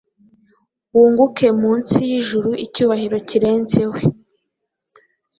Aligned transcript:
Wunguke 0.95 1.47
munsi 1.61 1.95
yijuruicyubahiro 2.09 3.17
kirenze 3.29 3.81
we 3.91 3.99